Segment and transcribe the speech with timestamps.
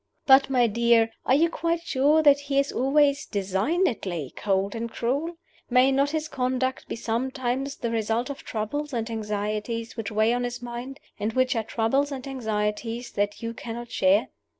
[0.25, 5.37] But, my dear, are you quite sure that he is always designedly cold and cruel?
[5.69, 10.43] May not his conduct be sometimes the result of troubles and anxieties which weigh on
[10.43, 14.29] his mind, and which are troubles and anxieties that you cannot share?